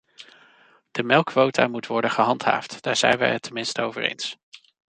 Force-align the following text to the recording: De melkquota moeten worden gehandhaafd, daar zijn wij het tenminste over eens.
De 0.91 1.03
melkquota 1.03 1.67
moeten 1.67 1.91
worden 1.91 2.11
gehandhaafd, 2.11 2.81
daar 2.81 2.95
zijn 2.95 3.17
wij 3.17 3.31
het 3.31 3.41
tenminste 3.41 3.81
over 3.81 4.03
eens. 4.03 4.37